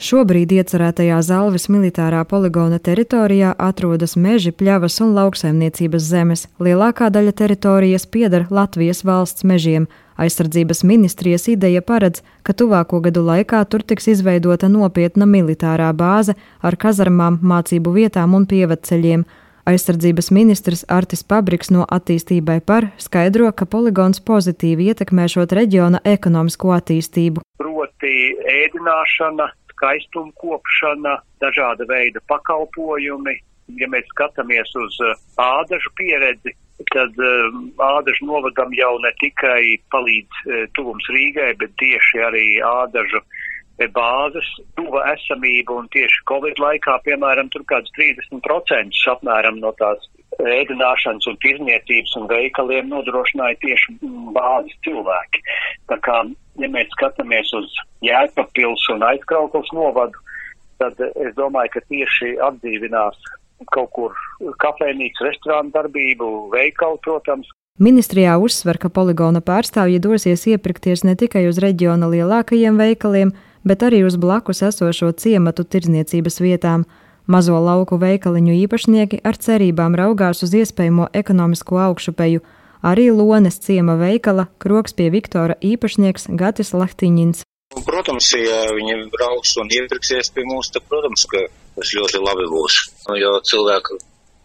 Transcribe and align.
Šobrīd 0.00 0.48
iecerētajā 0.56 1.18
Zalves 1.20 1.66
militārā 1.68 2.22
poligona 2.24 2.78
teritorijā 2.80 3.50
atrodas 3.60 4.14
meži, 4.16 4.48
pļavas 4.48 4.94
un 5.04 5.10
lauksaimniecības 5.12 6.06
zemes. 6.08 6.44
Lielākā 6.56 7.10
daļa 7.12 7.34
teritorijas 7.36 8.06
pieder 8.08 8.46
Latvijas 8.48 9.04
valsts 9.04 9.44
mežiem. 9.44 9.90
Aizsardzības 10.16 10.80
ministrijas 10.88 11.44
ideja 11.52 11.84
paredz, 11.84 12.22
ka 12.48 12.56
tuvāko 12.56 13.02
gadu 13.04 13.26
laikā 13.28 13.60
tur 13.68 13.84
tiks 13.84 14.08
izveidota 14.14 14.72
nopietna 14.72 15.28
militārā 15.28 15.92
bāze 15.92 16.32
ar 16.64 16.80
kazarmām, 16.80 17.36
mācību 17.44 17.92
vietām 18.00 18.40
un 18.40 18.48
pievedceļiem. 18.48 19.28
Aizsardzības 19.68 20.32
ministrs 20.32 20.86
Artis 20.88 21.20
Pabriks 21.28 21.68
no 21.68 21.84
attīstībai 21.84 22.62
par 22.64 22.88
skaidro, 22.96 23.52
ka 23.52 23.68
poligons 23.68 24.24
pozitīvi 24.24 24.88
ietekmēšot 24.94 25.52
reģiona 25.60 26.00
ekonomisko 26.08 26.72
attīstību. 26.80 27.44
Proti 27.60 28.16
ēdināšana, 28.48 29.52
skaistuma 29.80 30.32
kopšana, 30.36 31.16
dažāda 31.40 31.88
veida 31.88 32.20
pakalpojumi. 32.28 33.40
Ja 33.80 33.86
mēs 33.88 34.08
skatāmies 34.12 34.68
uz 34.76 34.96
uh, 35.06 35.14
ādažu 35.40 35.92
pieredzi, 35.96 36.52
tad 36.90 37.14
uh, 37.22 37.60
ādažu 37.86 38.26
novadam 38.26 38.74
jau 38.74 38.96
ne 39.00 39.12
tikai 39.22 39.78
palīdz 39.94 40.40
uh, 40.42 40.64
tuvums 40.74 41.06
Rīgai, 41.14 41.54
bet 41.60 41.72
tieši 41.80 42.24
arī 42.26 42.46
ādažu 42.66 43.22
bāzes 43.94 44.48
tuva 44.76 45.06
esamība 45.14 45.78
un 45.80 45.86
tieši 45.94 46.26
Covid 46.28 46.58
laikā, 46.60 46.98
piemēram, 47.06 47.48
tur 47.54 47.64
kāds 47.64 47.88
30% 47.96 49.06
apmēram 49.14 49.62
no 49.62 49.72
tās 49.78 50.02
ēdināšanas 50.40 51.28
un 51.30 51.38
tirzniecības 51.44 52.16
un 52.20 52.28
veikaliem 52.30 52.88
nodrošināja 52.92 53.58
tieši 53.64 53.96
bāzes 54.36 54.76
cilvēki. 54.86 55.44
Tā 55.90 55.98
kā 56.04 56.22
ja 56.60 56.70
mēs 56.72 56.90
skatāmies 56.96 57.52
uz 57.56 57.70
Jēkabpils 58.04 58.88
un 58.94 59.04
aizkrauklis 59.10 59.70
novadu, 59.76 60.18
tad 60.80 60.98
es 61.00 61.34
domāju, 61.36 61.74
ka 61.76 61.84
tieši 61.92 62.36
atdzīvinās 62.48 63.18
kaut 63.74 63.90
kur 63.96 64.14
kafejnīcas 64.62 65.26
restorānu 65.26 65.72
darbību, 65.74 66.28
veikalu, 66.54 67.00
protams. 67.04 67.50
Ministrijā 67.80 68.34
uzsver, 68.40 68.76
ka 68.80 68.90
poligona 68.92 69.40
pārstāvji 69.44 70.00
dosies 70.04 70.46
iepirkties 70.48 71.04
ne 71.04 71.14
tikai 71.16 71.46
uz 71.48 71.60
reģiona 71.62 72.08
lielākajiem 72.12 72.80
veikaliem, 72.80 73.32
bet 73.64 73.84
arī 73.84 74.02
uz 74.08 74.16
blakus 74.20 74.62
esošo 74.64 75.12
ciematu 75.16 75.64
tirdzniecības 75.64 76.40
vietām. 76.44 76.84
Mazo 77.26 77.58
lauku 77.60 77.98
veikaliņu 78.00 78.54
īpašnieki 78.64 79.20
ar 79.24 79.36
cerībām 79.36 79.96
raugās 79.98 80.42
uz 80.46 80.54
iespējamo 80.56 81.10
ekonomisko 81.12 81.78
augšupeju, 81.90 82.40
arī 82.82 83.10
Lones 83.12 83.60
ciema 83.60 83.96
veikala 84.00 84.48
kroks 84.58 84.96
pie 84.96 85.10
Viktora 85.12 85.58
īpašnieks 85.60 86.30
Gatis 86.40 86.72
Lahtiņins. 86.74 87.44
Protams, 87.86 88.32
ja 88.34 88.62
viņi 88.74 89.10
brauks 89.12 89.52
un 89.62 89.68
iepirksies 89.70 90.32
pie 90.34 90.42
mums, 90.48 90.72
tad, 90.74 90.88
protams, 90.90 91.26
ka 91.30 91.44
tas 91.76 91.92
ļoti 91.94 92.22
labi 92.22 92.48
būs, 92.50 92.80
jo 93.20 93.36
cilvēku 93.46 94.00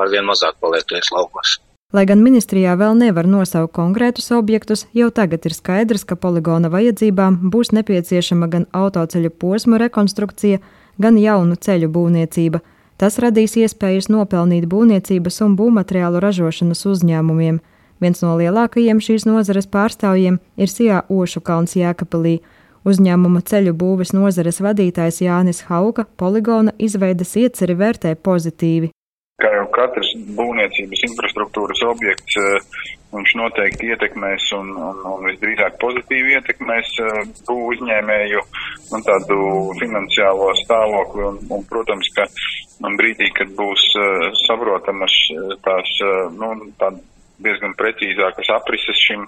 arvien 0.00 0.24
mazāk 0.24 0.56
paliek 0.62 0.86
ties 0.88 1.12
laukos. 1.12 1.58
Lai 1.92 2.04
gan 2.06 2.20
ministrijā 2.22 2.76
vēl 2.78 2.94
nevar 2.94 3.26
nosaukt 3.26 3.74
konkrētus 3.74 4.30
objektus, 4.36 4.84
jau 4.94 5.08
tagad 5.10 5.46
ir 5.48 5.56
skaidrs, 5.56 6.04
ka 6.06 6.14
poligona 6.14 6.70
vajadzībām 6.70 7.50
būs 7.50 7.72
nepieciešama 7.74 8.46
gan 8.52 8.66
autoceļu 8.70 9.32
posmu 9.42 9.80
rekonstrukcija, 9.82 10.60
gan 11.00 11.18
jaunu 11.18 11.56
ceļu 11.56 11.88
būvniecība. 11.94 12.60
Tas 13.00 13.16
radīs 13.22 13.56
iespējas 13.56 14.10
nopelnīt 14.12 14.66
būvniecības 14.68 15.40
un 15.46 15.56
būvmateriālu 15.56 16.20
ražošanas 16.20 16.84
uzņēmumiem. 16.92 17.60
Viens 18.00 18.22
no 18.24 18.36
lielākajiem 18.36 19.00
šīs 19.00 19.26
nozares 19.28 19.68
pārstāvjiem 19.68 20.38
ir 20.56 20.68
Sijā 20.72 21.02
Ošu 21.08 21.40
kalns 21.44 21.76
Jēkabelī. 21.76 22.38
Uzņēmuma 22.84 23.42
ceļu 23.44 23.74
būves 23.76 24.14
nozares 24.16 24.60
vadītājs 24.64 25.20
Jānis 25.24 25.64
Hauka 25.68 26.06
poligona 26.16 26.72
izveidas 26.78 27.36
ieceri 27.36 27.76
vērtē 27.76 28.14
pozitīvi. 28.16 28.92
Kā 29.40 29.50
jau 29.54 29.66
katrs 29.72 30.10
būvniecības 30.36 31.04
infrastruktūras 31.08 31.80
objekts, 31.88 32.36
eh, 32.36 32.80
viņš 33.14 33.34
noteikti 33.40 33.88
ietekmēs 33.94 34.50
un, 34.58 34.72
un, 34.76 35.00
un 35.12 35.28
visdrīzāk 35.28 35.78
pozitīvi 35.80 36.36
ietekmēs 36.38 36.90
eh, 37.04 37.20
būvu 37.48 37.70
uzņēmēju 37.74 38.42
un 38.96 39.06
tādu 39.06 39.38
finansiālo 39.80 40.50
stāvokli. 40.60 41.26
Un, 41.30 41.40
un, 41.56 41.64
protams, 41.72 42.12
ka 42.16 42.28
brīdī, 43.00 43.30
kad 43.38 43.54
būs 43.56 43.86
eh, 43.96 44.28
saprotamas 44.44 45.16
tās, 45.64 45.96
nu, 46.36 46.52
tāda 46.80 47.00
diezgan 47.40 47.72
precīzākas 47.80 48.50
aprises 48.52 48.98
šim, 49.00 49.24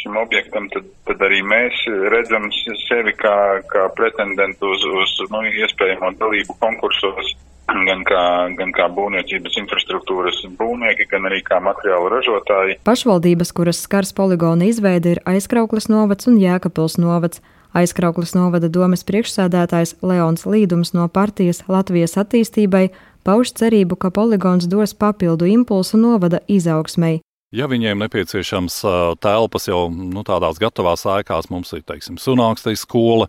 šim 0.00 0.16
objektam, 0.20 0.70
tad, 0.72 0.88
tad 1.08 1.24
arī 1.26 1.42
mēs 1.44 1.84
redzam 2.14 2.48
sevi 2.88 3.12
kā, 3.20 3.36
kā 3.68 3.88
pretendentu 3.98 4.72
uz, 4.72 4.86
uz 5.02 5.18
nu, 5.32 5.44
iespējamo 5.64 6.14
dalību 6.20 6.56
konkursos 6.62 7.34
gan 7.66 8.04
kā, 8.06 8.22
gan 8.58 8.72
kā 8.76 8.88
būvniecības 8.92 9.58
infrastruktūras 9.62 10.42
būvnieki, 10.58 11.08
gan 11.10 11.28
arī 11.30 11.40
kā 11.46 11.60
materiālu 11.64 12.12
ražotāji. 12.12 12.78
Pašvaldības, 12.84 13.52
kuras 13.56 13.82
skars 13.86 14.14
poligona 14.16 14.68
izveide, 14.68 15.16
ir 15.16 15.22
Aizkrauklis 15.28 15.88
novads 15.92 16.28
un 16.30 16.38
Jēkabils 16.42 16.98
novads. 17.00 17.42
Aizkrauklis 17.74 18.36
novada 18.36 18.68
domas 18.70 19.02
priekšsēdētājs 19.02 19.96
Leons 20.06 20.46
Līdums 20.46 20.92
no 20.94 21.08
partijas 21.10 21.64
Latvijas 21.66 22.14
attīstībai 22.20 22.86
pauž 23.26 23.50
cerību, 23.58 23.98
ka 23.98 24.12
poligons 24.14 24.68
dos 24.70 24.94
papildu 24.94 25.48
impulsu 25.50 25.98
novada 25.98 26.38
izaugsmai. 26.46 27.18
Ja 27.54 27.66
viņiem 27.70 28.00
nepieciešams 28.02 28.80
telpas 29.22 29.68
jau 29.68 29.86
nu, 29.90 30.22
tādās 30.26 30.58
gatavās 30.62 31.04
ēkās, 31.06 31.50
mums 31.54 31.70
ir 31.74 31.84
teiksim, 31.86 32.18
sunākstais 32.18 32.82
skola 32.82 33.28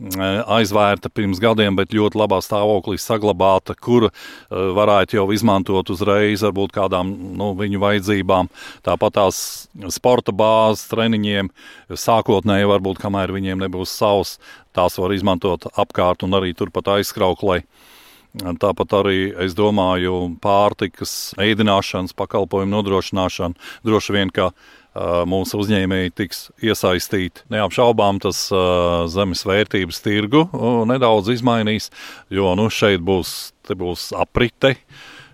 aizvērta 0.00 1.10
pirms 1.12 1.40
gadiem, 1.42 1.76
bet 1.76 1.92
ļoti 1.92 2.18
labā 2.18 2.40
stāvoklī 2.44 2.96
saglabāta, 3.00 3.74
kur 3.76 4.08
varētu 4.50 5.18
jau 5.18 5.26
izmantot 5.34 5.92
uzreiz 5.92 6.44
varbūt 6.46 6.72
kādām 6.72 7.12
nu, 7.36 7.52
viņu 7.58 7.82
vajadzībām. 7.82 8.48
Tāpat 8.86 9.18
tās 9.18 9.42
sporta 9.92 10.32
bāzes 10.32 10.88
treniņiem 10.90 11.52
sākotnēji 11.92 12.70
varbūt, 12.72 13.00
kamēr 13.02 13.34
viņiem 13.36 13.60
nebūs 13.66 13.92
savs, 13.92 14.38
tās 14.76 14.96
var 14.98 15.12
izmantot 15.12 15.68
apkārt 15.76 16.24
un 16.24 16.40
arī 16.40 16.54
turpat 16.56 16.94
aizkrauklē. 16.96 17.60
Tāpat 18.30 18.92
arī 18.94 19.32
es 19.42 19.56
domāju, 19.58 20.36
pārtikas, 20.42 21.32
ēdināšanas 21.42 22.14
pakalpojumu 22.14 22.70
nodrošināšana. 22.76 23.58
Droši 23.82 24.14
vien, 24.14 24.30
ka 24.30 24.52
mūsu 25.26 25.58
uzņēmēji 25.62 26.14
tiks 26.14 26.44
iesaistīti. 26.62 27.42
Neapšaubām 27.50 28.22
tas 28.22 28.46
zemes 29.10 29.42
vērtības 29.46 30.02
tirgu 30.06 30.46
nedaudz 30.86 31.30
izmainīs, 31.34 31.90
jo 32.30 32.54
nu, 32.58 32.70
šeit 32.70 33.02
būs, 33.02 33.52
būs 33.70 34.10
aprite, 34.18 34.76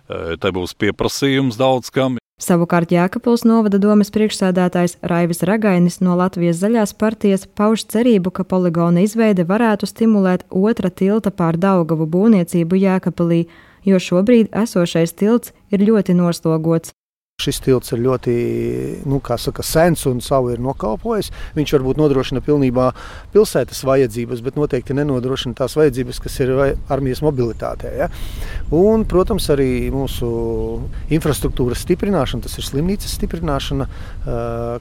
te 0.07 0.53
būs 0.53 0.73
pieprasījums 0.77 1.57
daudz 1.57 1.93
kam. 1.93 2.17
Savukārt 2.37 2.91
Jēkabils 2.93 3.41
novada 3.49 3.79
domas 3.81 4.11
priekšsēdētājs 4.13 4.99
Raivis 5.09 5.41
Ragainis 5.49 5.95
no 6.05 6.13
Latvijas 6.19 6.59
zaļās 6.59 6.93
partijas 6.93 7.47
pauž 7.57 7.87
cerību, 7.89 8.29
ka 8.29 8.45
poligona 8.45 9.01
izveide 9.01 9.41
varētu 9.49 9.89
stimulēt 9.89 10.45
otra 10.53 10.91
tilta 10.93 11.33
pār 11.33 11.57
Daugavu 11.57 12.05
būvniecību 12.05 12.77
Jēkabelī, 12.83 13.41
jo 13.89 13.97
šobrīd 13.97 14.53
esošais 14.53 15.17
tilts 15.17 15.55
ir 15.73 15.81
ļoti 15.89 16.13
noslogots. 16.13 16.93
Šis 17.37 17.59
tilts 17.61 17.91
ir 17.93 17.99
ļoti 18.01 18.33
nu, 19.05 19.19
saka, 19.21 19.61
sens 19.61 20.07
un 20.09 20.23
savu 20.25 20.49
ir 20.55 20.61
nokalpojis. 20.65 21.27
Viņš 21.53 21.73
varbūt 21.75 21.99
nodrošina 22.01 22.41
pilnībā 22.41 22.87
pilsētas 23.35 23.83
vajadzības, 23.85 24.41
bet 24.41 24.57
noteikti 24.57 24.95
nenodrošina 24.97 25.53
tās 25.59 25.75
vajadzības, 25.77 26.21
kas 26.23 26.39
ir 26.41 26.49
armijas 26.89 27.21
mobilitātē. 27.21 27.91
Ja? 27.99 28.07
Un, 28.73 29.05
protams, 29.05 29.51
arī 29.53 29.69
mūsu 29.93 30.31
infrastruktūras 31.13 31.85
stiprināšana, 31.85 32.41
tas 32.47 32.57
ir 32.57 32.65
slimnīcas 32.71 33.13
stiprināšana, 33.19 33.85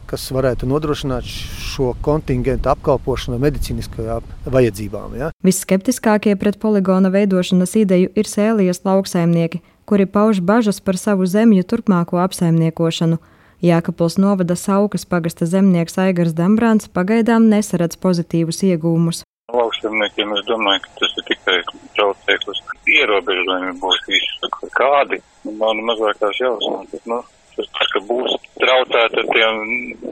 kas 0.09 0.27
varētu 0.33 0.73
nodrošināt 0.73 1.29
šo 1.29 1.93
kontingentu 2.01 2.73
apkalpošanu 2.73 3.37
medicīniskajām 3.45 4.33
vajadzībām. 4.57 5.21
Ja? 5.21 5.33
Visskeptiskākie 5.45 6.39
pret 6.41 6.57
poligona 6.65 7.13
veidošanas 7.13 7.77
ideju 7.85 8.17
ir 8.17 8.33
sēlijas 8.33 8.87
lauksaimnieki 8.89 9.61
kuri 9.87 10.07
pauž 10.07 10.41
bažas 10.41 10.81
par 10.81 10.99
savu 10.99 11.27
zemju 11.27 11.63
turpmāko 11.71 12.19
apsaimniekošanu. 12.25 13.19
Jēkabils 13.65 14.19
novada 14.21 14.57
Saukas 14.59 15.07
pagasta 15.09 15.47
zemnieks 15.49 15.97
Aigars 16.03 16.35
Dambrāns 16.37 16.91
pagaidām 16.93 17.49
nesaredz 17.53 17.97
pozitīvus 17.97 18.61
iegūmus. 18.69 19.23
Lauksaimniekiem 19.55 20.35
es 20.37 20.43
domāju, 20.51 20.83
ka 20.85 20.91
tas 21.01 21.15
ir 21.17 21.27
tikai 21.31 21.57
traucēklis. 21.97 22.61
Ierobežojumi 22.97 23.73
būs 23.81 24.03
visi 24.11 24.51
kādi, 24.77 25.23
man 25.63 25.81
mazākās 25.89 26.43
jausmas. 26.43 27.01
Nu, 27.09 27.23
tas, 27.57 27.89
ka 27.95 28.03
būs 28.09 28.37
traucēta 28.61 29.25
tiem 29.31 29.61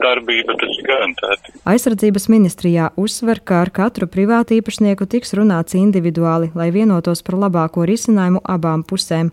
darbība, 0.01 0.55
tas 0.59 0.73
ir 0.79 0.87
garantēti. 0.89 1.55
Aizsardzības 1.69 2.29
ministrijā 2.33 2.89
uzsver, 3.01 3.41
ka 3.45 3.61
ar 3.65 3.71
katru 3.75 4.09
privātu 4.11 4.57
īpašnieku 4.57 5.07
tiks 5.11 5.35
runāts 5.37 5.77
individuāli, 5.77 6.51
lai 6.57 6.71
vienotos 6.73 7.21
par 7.25 7.39
labāko 7.45 7.85
risinājumu 7.85 8.41
abām 8.41 8.85
pusēm. 8.87 9.31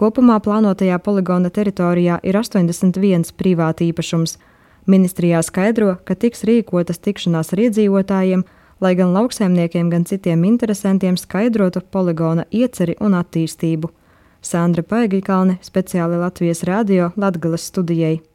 Kopumā 0.00 0.38
plānotajā 0.40 0.96
poligona 1.04 1.50
teritorijā 1.52 2.14
ir 2.24 2.36
81 2.40 3.34
privāti 3.36 3.90
īpašums. 3.90 4.38
Ministrijā 4.88 5.42
skaidro, 5.44 5.98
ka 6.08 6.16
tiks 6.16 6.46
rīkotas 6.48 7.02
tikšanās 7.04 7.52
ar 7.52 7.60
iedzīvotājiem, 7.66 8.46
lai 8.80 8.94
gan 8.96 9.12
lauksaimniekiem, 9.12 9.90
gan 9.92 10.08
citiem 10.08 10.46
interesantiem 10.48 11.20
skaidrotu 11.20 11.84
poligona 11.92 12.48
ieceri 12.48 12.96
un 13.04 13.18
attīstību. 13.20 13.92
Sandra 14.40 14.86
Paigļkalne 14.88 15.58
speciāli 15.60 16.16
Latvijas 16.24 16.64
radio 16.64 17.12
Latgales 17.20 17.68
studijai. 17.68 18.29